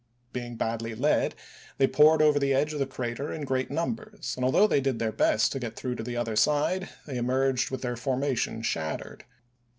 [0.33, 1.35] Being badly led,
[1.77, 4.81] they poured over the edge of the crater Turner in great numbers, and although they
[4.81, 7.83] did their best TRe^??y' to get through to the other side they emerged with o^comS
[7.83, 9.25] their formation shattered.